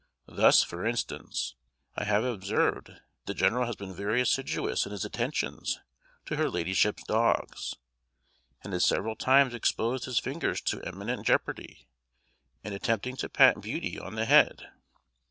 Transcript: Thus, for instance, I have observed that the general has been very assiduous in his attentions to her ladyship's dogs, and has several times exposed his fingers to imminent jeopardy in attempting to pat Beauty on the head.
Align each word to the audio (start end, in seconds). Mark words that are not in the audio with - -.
Thus, 0.25 0.63
for 0.63 0.83
instance, 0.83 1.53
I 1.95 2.05
have 2.05 2.23
observed 2.23 2.87
that 2.87 3.01
the 3.27 3.35
general 3.35 3.67
has 3.67 3.75
been 3.75 3.93
very 3.93 4.19
assiduous 4.19 4.87
in 4.87 4.91
his 4.93 5.05
attentions 5.05 5.79
to 6.25 6.37
her 6.37 6.49
ladyship's 6.49 7.03
dogs, 7.03 7.75
and 8.63 8.73
has 8.73 8.83
several 8.83 9.15
times 9.15 9.53
exposed 9.53 10.05
his 10.05 10.17
fingers 10.17 10.59
to 10.61 10.81
imminent 10.87 11.27
jeopardy 11.27 11.87
in 12.63 12.73
attempting 12.73 13.15
to 13.17 13.29
pat 13.29 13.61
Beauty 13.61 13.99
on 13.99 14.15
the 14.15 14.25
head. 14.25 14.71